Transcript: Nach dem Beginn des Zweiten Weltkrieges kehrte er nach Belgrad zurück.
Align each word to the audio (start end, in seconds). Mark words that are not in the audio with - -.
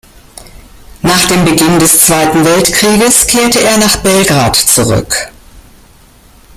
Nach 1.03 1.27
dem 1.27 1.45
Beginn 1.45 1.77
des 1.77 2.07
Zweiten 2.07 2.43
Weltkrieges 2.43 3.27
kehrte 3.27 3.59
er 3.61 3.77
nach 3.77 3.97
Belgrad 3.97 4.55
zurück. 4.55 5.29